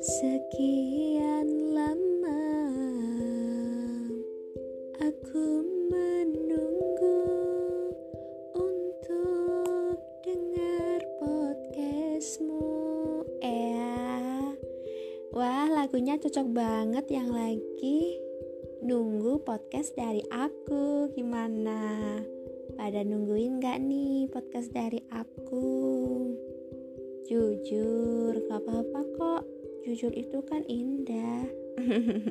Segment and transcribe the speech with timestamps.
[0.00, 2.44] Sekian lama
[4.96, 5.44] aku
[5.92, 7.20] menunggu
[8.56, 12.72] untuk dengar podcastmu.
[13.44, 14.56] Eh,
[15.36, 18.16] wah lagunya cocok banget yang lagi
[18.80, 21.12] nunggu podcast dari aku.
[21.12, 22.16] Gimana?
[22.76, 25.00] Pada nungguin gak nih podcast dari
[29.86, 31.46] jujur itu kan indah.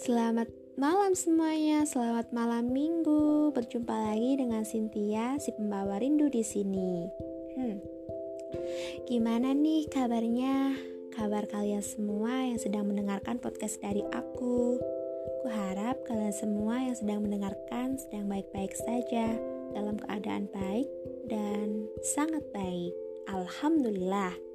[0.00, 0.48] Selamat
[0.80, 3.52] malam semuanya, selamat malam minggu.
[3.52, 7.04] Berjumpa lagi dengan Cynthia, si pembawa rindu di sini.
[7.58, 7.76] Hmm.
[9.04, 10.72] Gimana nih kabarnya?
[11.12, 14.80] Kabar kalian semua yang sedang mendengarkan podcast dari aku.
[15.44, 19.36] Ku harap kalian semua yang sedang mendengarkan sedang baik-baik saja,
[19.76, 20.88] dalam keadaan baik
[21.28, 22.96] dan sangat baik.
[23.28, 24.47] Alhamdulillah.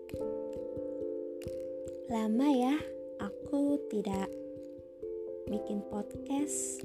[2.12, 2.76] Lama ya,
[3.23, 4.28] aku tidak
[5.48, 6.84] bikin podcast.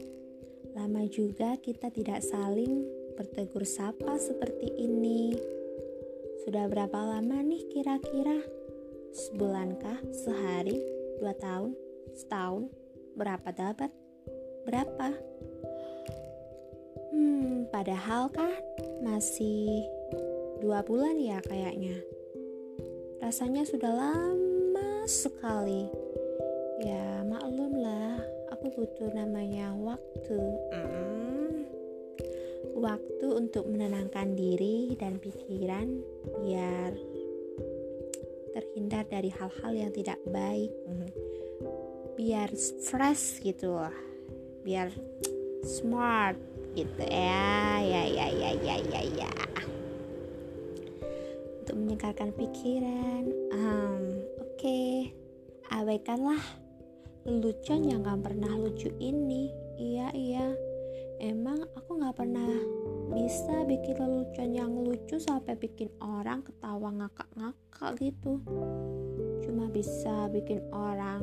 [0.79, 2.87] Lama juga kita tidak saling
[3.19, 5.35] bertegur sapa seperti ini.
[6.47, 8.39] Sudah berapa lama nih kira-kira?
[9.11, 9.99] Sebulankah?
[10.15, 10.79] Sehari?
[11.19, 11.75] Dua tahun?
[12.15, 12.71] Setahun?
[13.19, 13.91] Berapa dapat?
[14.63, 15.19] Berapa?
[17.11, 18.55] Hmm, padahal kan
[19.03, 19.83] masih
[20.63, 21.99] dua bulan ya kayaknya.
[23.19, 24.48] Rasanya sudah lama
[25.09, 25.89] sekali.
[26.85, 28.21] Ya maklum lah
[28.53, 30.41] aku butuh namanya waktu.
[30.77, 31.65] Mm.
[32.79, 35.99] waktu untuk menenangkan diri dan pikiran
[36.47, 36.95] biar
[38.55, 40.71] terhindar dari hal-hal yang tidak baik.
[40.87, 41.11] Mm.
[42.19, 42.51] biar
[42.83, 43.79] fresh gitu
[44.67, 44.91] biar
[45.65, 46.39] smart
[46.77, 47.03] gitu.
[47.09, 49.33] Ya ya ya ya ya ya ya.
[51.63, 53.23] Untuk menyegarkan pikiran
[53.55, 54.18] um,
[54.59, 55.15] Oke,
[55.71, 56.43] abaikanlah
[57.23, 59.55] lelucon yang gak pernah lucu ini.
[59.79, 60.51] Iya, iya.
[61.23, 62.59] Emang aku gak pernah
[63.15, 68.43] bisa bikin lelucon yang lucu sampai bikin orang ketawa ngakak-ngakak gitu.
[69.47, 71.23] Cuma bisa bikin orang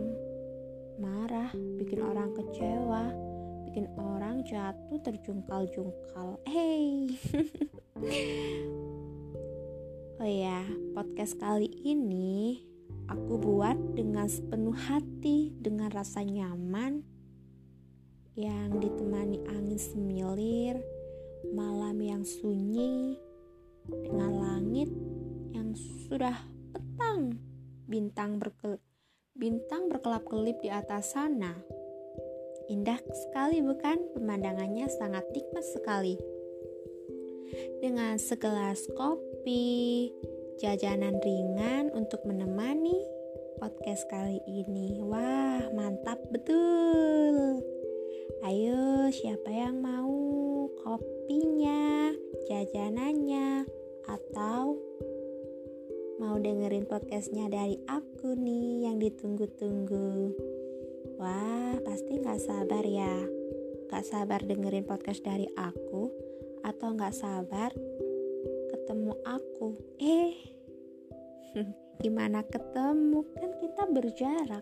[0.95, 3.11] marah, bikin orang kecewa,
[3.67, 6.39] bikin orang jatuh terjungkal-jungkal.
[6.47, 7.19] Hey.
[10.23, 10.63] oh ya,
[10.95, 12.74] podcast kali ini
[13.09, 17.01] aku buat dengan sepenuh hati, dengan rasa nyaman
[18.35, 20.75] yang ditemani angin semilir,
[21.55, 23.15] malam yang sunyi,
[23.87, 24.89] dengan langit
[25.55, 25.71] yang
[26.09, 26.35] sudah
[26.73, 27.39] petang,
[27.87, 28.81] bintang berkel
[29.35, 31.59] bintang berkelap-kelip di atas sana.
[32.71, 34.15] Indah sekali bukan?
[34.15, 36.15] Pemandangannya sangat nikmat sekali.
[37.83, 40.09] Dengan segelas kopi,
[40.55, 42.95] jajanan ringan untuk menemani
[43.59, 45.03] podcast kali ini.
[45.03, 47.59] Wah, mantap betul.
[48.39, 50.15] Ayo, siapa yang mau
[50.79, 52.15] kopinya,
[52.47, 53.67] jajanannya,
[54.07, 54.79] atau
[56.23, 60.31] mau dengerin podcastnya dari aku nih yang ditunggu-tunggu?
[61.19, 63.27] Wah, pasti gak sabar ya.
[63.91, 66.11] Gak sabar dengerin podcast dari aku,
[66.63, 67.75] atau gak sabar
[68.85, 69.73] ketemu aku.
[69.97, 70.37] Eh
[72.05, 73.25] gimana ketemu?
[73.33, 74.61] Kan kita berjarak.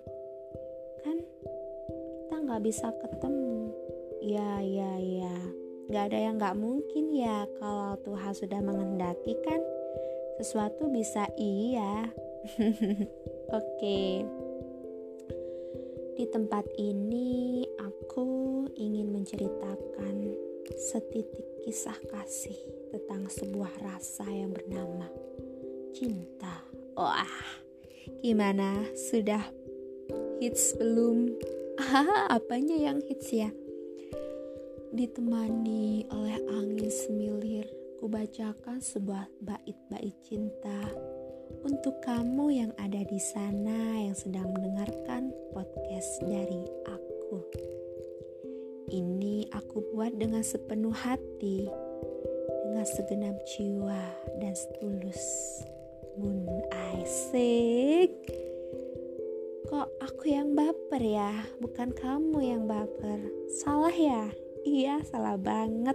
[1.03, 3.75] Kan kita nggak bisa ketemu.
[4.23, 5.35] Ya ya ya.
[5.91, 9.59] Nggak ada yang nggak mungkin ya kalau Tuhan sudah menghendaki kan?
[10.39, 12.07] Sesuatu bisa iya.
[13.59, 14.23] Oke.
[16.15, 18.23] Di tempat ini aku
[18.79, 20.31] ingin menceritakan
[20.79, 25.09] setitik kisah kasih tentang sebuah rasa yang bernama
[25.97, 26.61] cinta.
[26.93, 27.41] Wah,
[28.21, 28.85] gimana?
[28.93, 29.41] Sudah
[30.37, 31.33] hits belum?
[31.73, 33.49] Ah, apanya yang hits ya?
[34.93, 37.65] Ditemani oleh angin semilir,
[37.97, 40.85] kubacakan sebuah bait-bait cinta
[41.65, 47.41] untuk kamu yang ada di sana yang sedang mendengarkan podcast dari aku.
[48.93, 51.65] Ini aku buat dengan sepenuh hati,
[52.73, 54.01] dengan segenap jiwa
[54.41, 55.21] dan setulus.
[56.17, 58.17] Bun Aisik,
[59.69, 63.29] kok aku yang baper ya, bukan kamu yang baper.
[63.61, 64.25] Salah ya?
[64.65, 65.93] Iya, salah banget.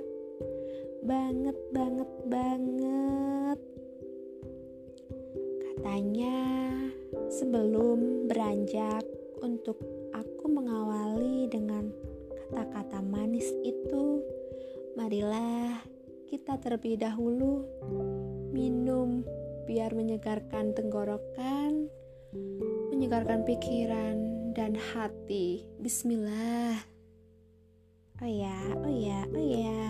[1.02, 3.58] Banget, banget, banget.
[5.58, 6.38] Katanya
[7.26, 9.02] sebelum beranjak
[9.42, 9.82] untuk
[10.14, 11.90] aku mengawali dengan
[12.54, 14.22] kata-kata manis itu,
[14.94, 15.97] marilah
[16.28, 17.64] kita terlebih dahulu
[18.52, 19.24] minum
[19.64, 21.88] biar menyegarkan tenggorokan,
[22.92, 24.16] menyegarkan pikiran
[24.52, 25.64] dan hati.
[25.80, 26.76] Bismillah.
[28.20, 29.88] Oh ya, oh ya, oh ya.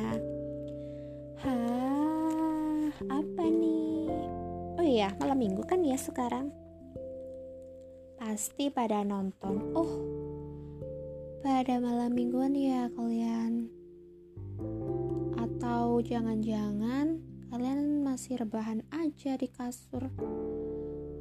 [1.42, 4.06] Hah, apa nih?
[4.78, 6.54] Oh iya, malam minggu kan ya sekarang.
[8.14, 9.74] Pasti pada nonton.
[9.74, 9.90] Oh,
[11.42, 13.77] pada malam mingguan ya kalian.
[15.58, 17.18] Atau jangan-jangan
[17.50, 20.06] kalian masih rebahan aja di kasur.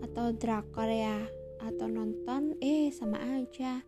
[0.05, 1.25] Atau drakor ya,
[1.65, 3.81] atau nonton eh sama aja.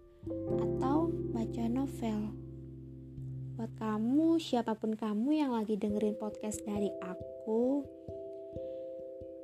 [0.58, 2.50] Atau baca novel
[3.60, 7.84] buat kamu, siapa pun kamu yang lagi dengerin podcast dari aku,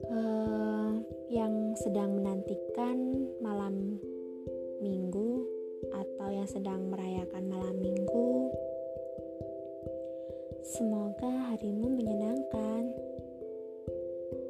[0.07, 0.96] uh,
[1.28, 2.96] yang sedang menantikan
[3.44, 4.00] malam
[4.80, 5.44] minggu
[5.92, 8.56] atau yang sedang merayakan malam minggu,
[10.66, 12.90] semoga harimu menyenangkan.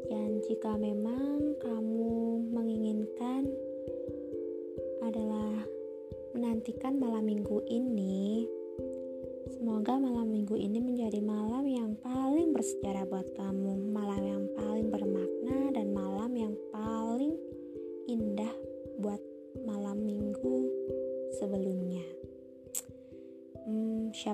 [0.08, 3.52] Dan jika memang kamu menginginkan
[5.04, 5.68] adalah
[6.32, 8.48] menantikan malam minggu ini,
[9.46, 15.05] Semoga malam minggu ini menjadi malam yang paling bersejarah buat kamu, malam yang paling bermakna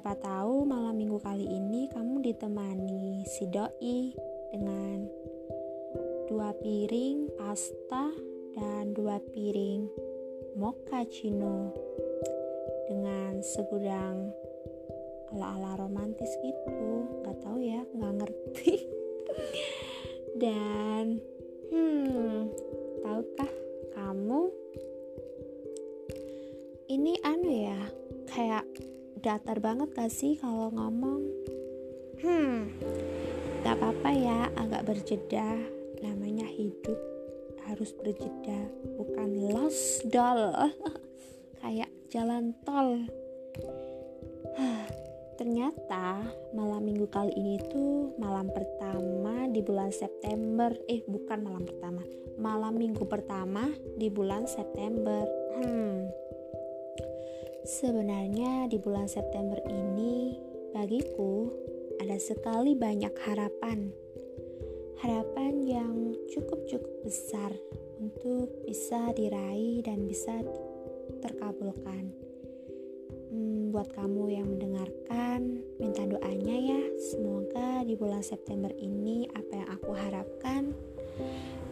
[0.02, 4.10] siapa tahu malam minggu kali ini kamu ditemani si doi
[4.50, 5.06] dengan
[6.26, 8.10] dua piring pasta
[8.58, 9.86] dan dua piring
[10.58, 11.70] mochaccino
[12.90, 14.34] dengan segudang
[15.38, 17.06] ala-ala romantis gitu.
[17.22, 18.74] Nggak tahu ya nggak ngerti.
[20.42, 21.22] Dan
[21.70, 22.50] hmm
[23.06, 23.54] tahukah
[23.94, 24.50] kamu?
[26.90, 27.78] Ini anu ya
[28.34, 28.66] kayak
[29.22, 31.22] datar banget gak sih kalau ngomong?
[32.26, 32.74] Hmm.
[33.62, 35.62] Gak apa-apa ya agak berjeda.
[36.02, 36.98] Namanya hidup
[37.70, 38.66] harus berjeda
[38.98, 40.74] bukan lost doll.
[41.62, 43.06] Kayak jalan tol.
[45.38, 46.26] Ternyata
[46.58, 50.74] malam minggu kali ini tuh malam pertama di bulan September.
[50.90, 52.02] Eh bukan malam pertama.
[52.42, 55.30] Malam minggu pertama di bulan September.
[55.62, 56.21] Hmm
[57.62, 60.34] sebenarnya di bulan September ini
[60.74, 61.54] bagiku
[62.02, 63.94] ada sekali banyak harapan
[65.02, 67.54] harapan yang cukup-cukup besar
[68.02, 70.42] untuk bisa diraih dan bisa
[71.22, 72.10] terkabulkan
[73.30, 76.82] hmm, buat kamu yang mendengarkan, minta doanya ya.
[76.98, 80.74] Semoga di bulan September ini apa yang aku harapkan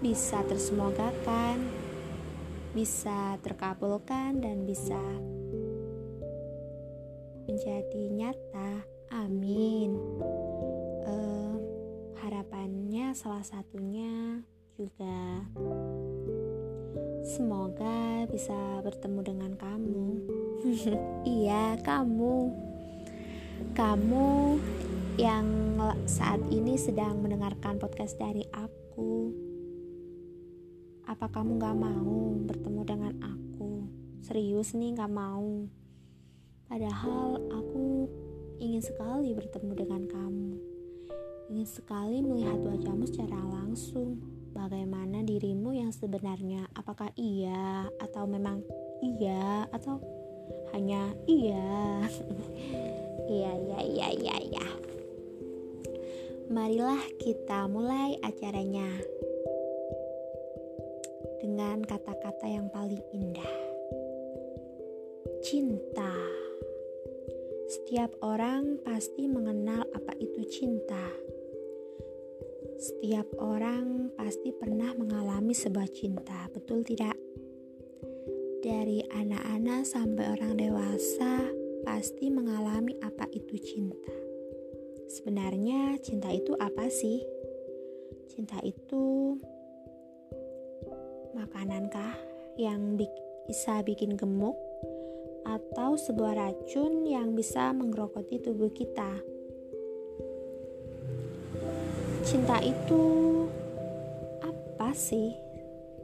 [0.02, 1.66] bisa tersemogakan,
[2.74, 5.02] bisa terkabulkan dan bisa
[7.60, 8.88] menjadi nyata.
[9.12, 9.92] Amin.
[11.04, 11.60] Uh,
[12.24, 14.40] harapannya salah satunya
[14.80, 15.44] juga
[17.28, 20.08] semoga bisa bertemu dengan kamu
[21.44, 22.48] iya, kamu.
[23.76, 24.56] Kamu
[25.20, 25.76] yang
[26.08, 29.36] saat ini sedang mendengarkan podcast dari aku.
[31.12, 33.84] Apa kamu gak mau bertemu dengan aku?
[34.24, 35.79] Serius nih gak mau.
[36.70, 38.06] Padahal aku
[38.62, 40.52] ingin sekali bertemu dengan kamu.
[41.50, 44.22] Ingin sekali melihat wajahmu secara langsung.
[44.54, 46.70] Bagaimana dirimu yang sebenarnya?
[46.78, 48.62] Apakah iya atau memang
[49.02, 49.98] iya atau
[50.74, 52.06] hanya iya
[53.34, 54.68] iya iya iya iya iya
[56.50, 58.90] marilah kita mulai acaranya
[61.38, 63.54] dengan kata-kata yang paling indah
[65.46, 66.10] cinta
[67.90, 71.10] setiap orang pasti mengenal apa itu cinta
[72.78, 77.18] setiap orang pasti pernah mengalami sebuah cinta, betul tidak?
[78.62, 81.42] Dari anak-anak sampai orang dewasa
[81.82, 84.14] pasti mengalami apa itu cinta.
[85.10, 87.26] Sebenarnya cinta itu apa sih?
[88.30, 89.34] Cinta itu
[91.34, 92.14] makanankah
[92.54, 93.02] yang
[93.50, 94.69] bisa bikin gemuk
[95.50, 99.18] atau sebuah racun yang bisa menggerogoti tubuh kita?
[102.22, 103.02] Cinta itu
[104.46, 105.34] apa sih?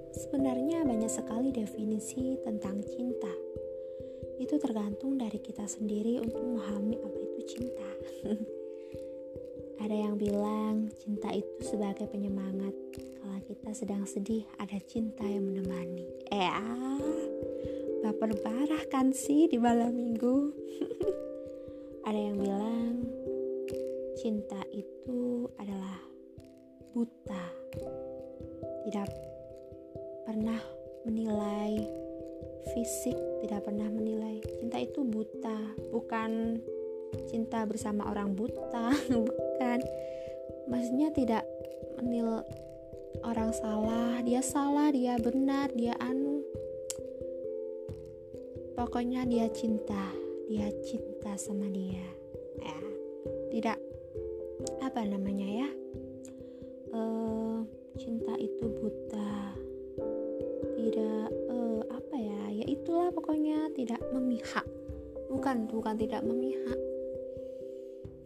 [0.09, 3.29] Sebenarnya banyak sekali definisi tentang cinta.
[4.41, 7.89] Itu tergantung dari kita sendiri untuk memahami apa itu cinta.
[9.85, 12.73] ada yang bilang cinta itu sebagai penyemangat.
[13.21, 16.09] Kalau kita sedang sedih, ada cinta yang menemani.
[16.33, 16.97] Eh, ah,
[18.05, 20.53] baper parah kan sih di malam minggu.
[22.07, 23.01] ada yang bilang
[24.13, 25.97] cinta itu adalah
[26.93, 27.45] buta,
[28.85, 29.09] tidak
[30.21, 30.61] pernah
[31.01, 31.81] menilai
[32.77, 35.57] fisik, tidak pernah menilai cinta itu buta,
[35.89, 36.61] bukan
[37.25, 38.93] cinta bersama orang buta,
[39.29, 39.79] bukan.
[40.69, 41.45] Maksudnya tidak
[42.01, 42.41] menil
[43.25, 46.34] orang salah, dia salah, dia benar, dia anu.
[48.85, 50.13] Pokoknya dia cinta,
[50.45, 52.05] dia cinta sama dia.
[52.61, 52.77] Ya,
[53.49, 53.81] tidak
[54.77, 55.69] apa namanya ya?
[56.93, 57.65] Uh,
[57.97, 59.57] cinta itu buta.
[60.77, 62.61] Tidak uh, apa ya?
[62.61, 64.69] Ya itulah pokoknya tidak memihak.
[65.33, 66.77] Bukan, bukan tidak memihak.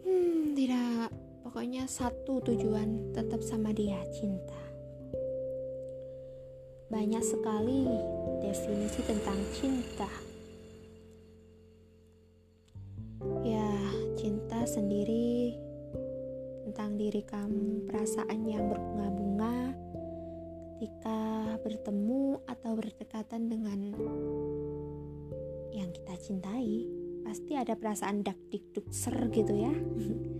[0.04, 1.08] Hmm, tidak
[1.40, 4.60] pokoknya satu tujuan tetap sama dia cinta
[6.90, 7.86] banyak sekali
[8.42, 10.29] definisi tentang cinta.
[16.80, 19.76] Tentang diri kamu, perasaan yang berbunga-bunga
[20.80, 21.20] ketika
[21.60, 23.92] bertemu atau berdekatan dengan
[25.76, 26.88] yang kita cintai.
[27.20, 29.76] Pasti ada perasaan dak dik duk ser gitu ya.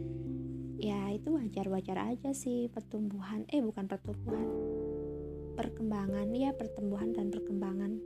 [0.88, 3.44] ya, itu wajar-wajar aja sih pertumbuhan.
[3.52, 4.48] Eh, bukan pertumbuhan
[5.60, 8.00] perkembangan ya pertumbuhan dan perkembangan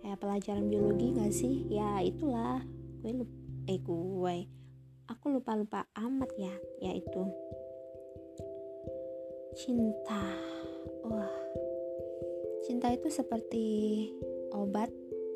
[0.00, 2.64] kayak pelajaran biologi gak sih ya itulah
[3.04, 3.12] gue
[3.68, 4.61] eh gue
[5.12, 7.20] aku lupa lupa amat ya yaitu
[9.52, 10.24] cinta
[11.04, 11.36] wah
[12.64, 13.66] cinta itu seperti
[14.56, 14.88] obat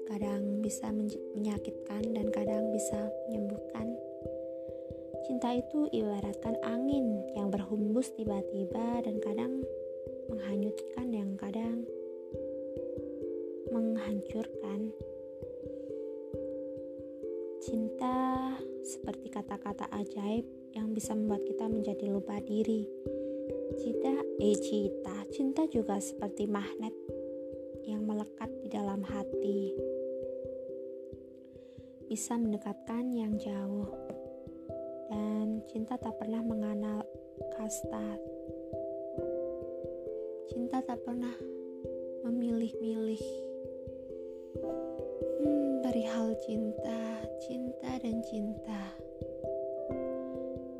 [0.08, 0.88] kadang bisa
[1.36, 2.96] menyakitkan dan kadang bisa
[3.28, 3.92] menyembuhkan
[5.28, 9.60] cinta itu ibaratkan angin yang berhembus tiba-tiba dan kadang
[10.32, 11.84] menghanyutkan yang kadang
[13.68, 14.94] menghancurkan.
[17.66, 18.54] Cinta
[18.86, 22.86] seperti kata-kata ajaib yang bisa membuat kita menjadi lupa diri.
[23.82, 26.94] Cinta, eh cinta, cinta juga seperti magnet
[27.82, 29.74] yang melekat di dalam hati.
[32.06, 33.90] Bisa mendekatkan yang jauh.
[35.10, 37.02] Dan cinta tak pernah mengenal
[37.58, 38.14] kasta
[40.54, 41.34] Cinta tak pernah
[42.22, 43.22] memilih-milih
[46.02, 47.00] hmm, hal cinta,
[47.40, 48.82] cinta dan cinta.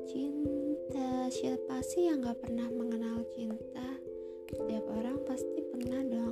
[0.05, 3.97] Cinta, siapa sih yang gak pernah mengenal cinta?
[4.53, 6.26] Setiap orang pasti pernah dong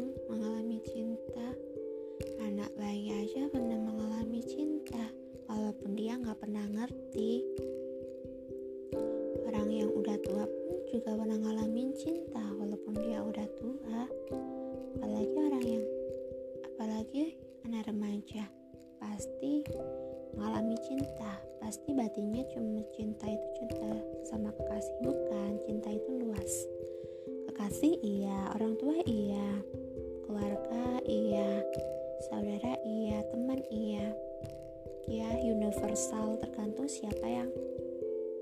[35.08, 37.50] ya universal tergantung siapa yang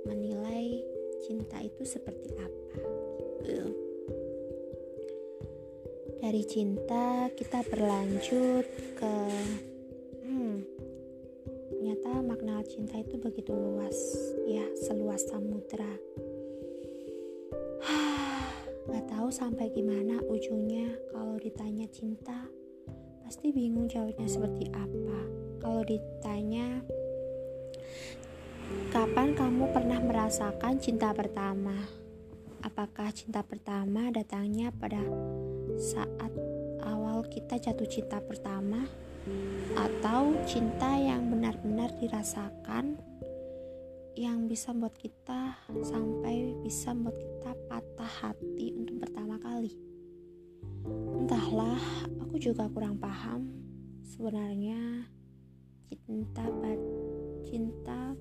[0.07, 0.83] menilai
[1.23, 2.75] cinta itu seperti apa
[3.43, 3.59] gitu.
[6.23, 9.15] Dari cinta kita berlanjut ke
[10.23, 10.57] hmm,
[11.71, 13.99] ternyata makna cinta itu begitu luas
[14.47, 15.99] ya seluas samudra.
[18.87, 22.47] Nggak tahu sampai gimana ujungnya kalau ditanya cinta
[23.27, 26.83] pasti bingung jawabnya seperti apa kalau ditanya
[28.91, 31.87] kapan kamu pernah merasakan cinta pertama?
[32.67, 34.99] Apakah cinta pertama datangnya pada
[35.79, 36.35] saat
[36.83, 38.91] awal kita jatuh cinta pertama?
[39.79, 42.99] Atau cinta yang benar-benar dirasakan
[44.19, 49.79] yang bisa membuat kita sampai bisa membuat kita patah hati untuk pertama kali?
[51.23, 51.79] Entahlah
[52.19, 53.47] aku juga kurang paham
[54.03, 55.07] sebenarnya
[56.01, 56.45] cinta
[57.45, 58.17] cinta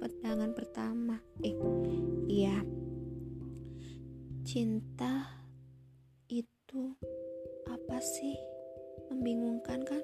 [0.00, 1.54] pandangan pertama eh
[2.26, 2.58] iya
[4.50, 5.30] cinta
[6.26, 6.94] itu
[7.70, 8.38] apa sih?
[9.10, 10.02] Membingungkan kan?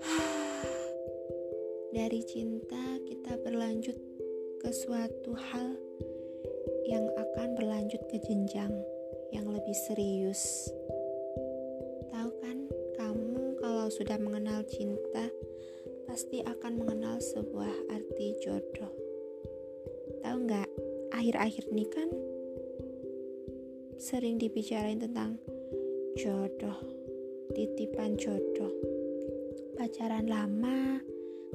[1.96, 3.96] Dari cinta kita berlanjut
[4.64, 5.76] ke suatu hal
[6.88, 8.72] yang akan berlanjut ke jenjang
[9.32, 10.72] yang lebih serius.
[13.96, 15.32] Sudah mengenal cinta
[16.04, 18.92] pasti akan mengenal sebuah arti jodoh.
[20.20, 20.68] Tahu nggak?
[21.16, 22.08] Akhir-akhir ini kan
[23.96, 25.40] sering dibicarain tentang
[26.12, 26.76] jodoh,
[27.56, 28.76] titipan jodoh.
[29.80, 31.00] Pacaran lama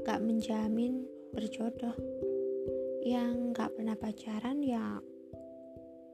[0.02, 1.06] gak menjamin
[1.38, 1.94] berjodoh
[3.06, 4.98] yang nggak pernah pacaran ya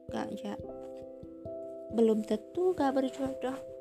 [0.08, 0.56] nggak ya
[1.92, 3.77] belum tentu nggak berjodoh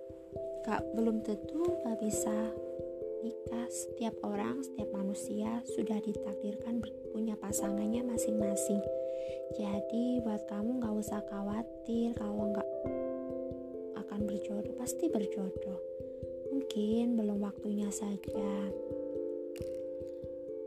[0.67, 2.51] nggak belum tentu nggak bisa
[3.23, 3.67] nikah.
[3.71, 6.83] Setiap orang setiap manusia sudah ditakdirkan
[7.15, 8.83] punya pasangannya masing-masing.
[9.55, 12.69] Jadi buat kamu nggak usah khawatir kalau nggak
[13.95, 15.79] akan berjodoh pasti berjodoh.
[16.51, 18.51] Mungkin belum waktunya saja.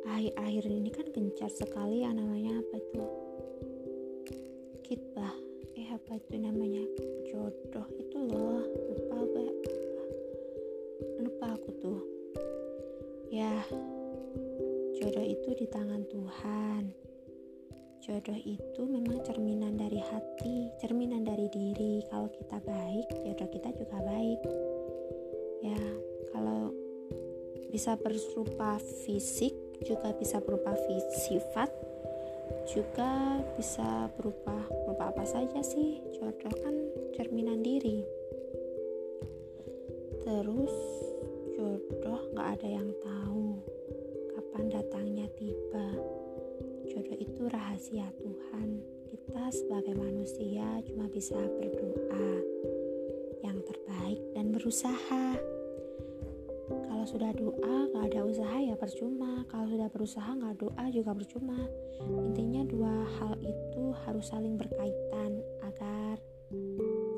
[0.08, 3.04] Akhir-akhir ini kan gencar sekali yang namanya apa itu?
[4.80, 5.36] Kitbah
[5.76, 6.88] eh apa itu namanya?
[7.28, 7.84] Jodoh.
[8.00, 9.69] Itu loh lupa gue
[11.20, 12.00] lupa, aku tuh.
[13.30, 13.62] Ya
[14.98, 16.90] jodoh itu di tangan Tuhan.
[18.02, 22.02] Jodoh itu memang cerminan dari hati cerminan dari diri.
[22.10, 24.40] Kalau kita baik jodoh kita juga baik.
[25.62, 25.82] Ya
[26.34, 26.74] kalau
[27.70, 29.54] bisa berupa fisik
[29.86, 30.74] juga bisa berupa
[31.22, 31.70] sifat
[32.66, 36.02] juga bisa berupa berupa apa saja sih.
[36.18, 36.74] Jodoh kan
[37.14, 38.02] cerminan diri.
[40.26, 40.74] Terus
[41.60, 43.60] jodoh nggak ada yang tahu
[44.32, 45.92] kapan datangnya tiba.
[46.88, 48.80] Jodoh itu rahasia Tuhan.
[49.12, 52.28] Kita sebagai manusia cuma bisa berdoa
[53.44, 55.36] yang terbaik dan berusaha.
[56.70, 59.44] Kalau sudah doa nggak ada usaha ya percuma.
[59.52, 61.60] Kalau sudah berusaha nggak doa juga percuma.
[62.00, 66.16] Intinya dua hal itu harus saling berkaitan agar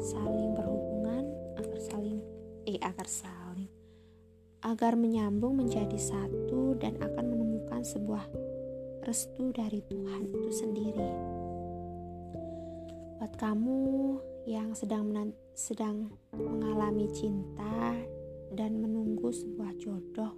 [0.03, 1.31] saling berhubungan
[1.63, 2.19] agar saling
[2.67, 3.42] eh agar saling
[4.63, 8.25] agar menyambung menjadi satu dan akan menemukan sebuah
[9.03, 11.11] restu dari Tuhan itu sendiri
[13.23, 14.19] buat kamu
[14.51, 15.15] yang sedang
[15.55, 17.95] sedang mengalami cinta
[18.51, 20.35] dan menunggu sebuah jodoh,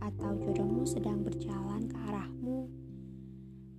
[0.00, 2.66] atau jodohmu sedang berjalan ke arahmu,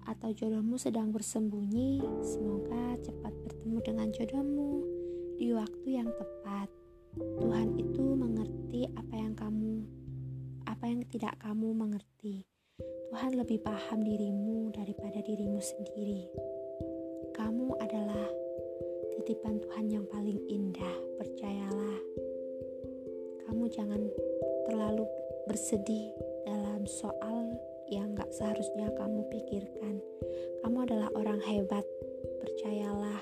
[0.05, 2.05] atau jodohmu sedang bersembunyi.
[2.21, 4.71] Semoga cepat bertemu dengan jodohmu
[5.41, 6.69] di waktu yang tepat.
[7.17, 8.13] Tuhan itu
[8.73, 9.73] mengerti apa yang kamu,
[10.65, 12.41] apa yang tidak kamu mengerti.
[13.13, 16.25] Tuhan lebih paham dirimu daripada dirimu sendiri.
[17.37, 18.25] Kamu adalah
[19.13, 21.97] titipan Tuhan yang paling indah, percayalah
[23.45, 24.01] kamu jangan
[24.65, 25.05] terlalu
[25.45, 26.09] bersedih
[26.49, 27.53] dalam soal
[27.93, 30.01] yang gak seharusnya kamu pikirkan.
[30.65, 31.85] Kamu adalah orang hebat,
[32.41, 33.21] percayalah.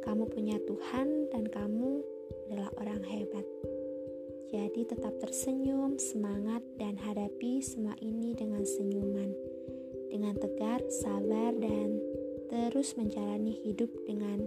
[0.00, 2.00] Kamu punya Tuhan dan kamu
[2.48, 3.44] adalah orang hebat.
[4.48, 9.28] Jadi tetap tersenyum, semangat, dan hadapi semua ini dengan senyuman.
[10.08, 12.00] Dengan tegar, sabar, dan
[12.48, 14.40] terus menjalani hidup dengan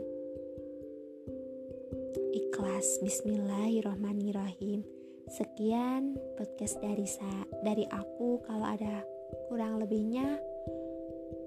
[2.34, 2.98] ikhlas.
[3.06, 4.82] Bismillahirrahmanirrahim.
[5.30, 7.30] Sekian podcast dari sa
[7.62, 8.42] dari aku.
[8.42, 9.06] Kalau ada
[9.54, 10.42] kurang lebihnya,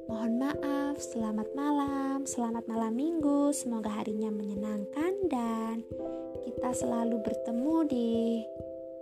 [0.07, 1.03] mohon maaf.
[1.03, 3.51] Selamat malam, selamat malam minggu.
[3.51, 5.83] Semoga harinya menyenangkan dan
[6.45, 8.09] kita selalu bertemu di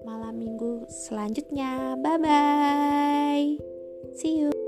[0.06, 1.98] malam minggu selanjutnya.
[1.98, 3.46] Bye bye.
[4.14, 4.61] See you.